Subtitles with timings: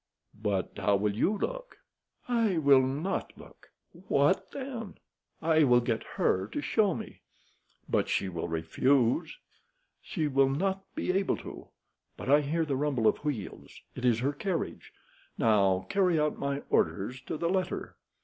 [0.41, 1.77] "But how will you look?"
[2.27, 4.95] "I will not look." "What then?"
[5.43, 7.21] "I will get her to show me."
[7.87, 9.37] "But she will refuse."
[10.01, 11.67] "She will not be able to.
[12.17, 13.79] But I hear the rumble of wheels.
[13.93, 14.91] It is her carriage.
[15.37, 17.95] Now carry out my orders to the letter."